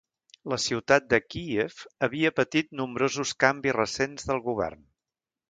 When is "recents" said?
3.79-4.27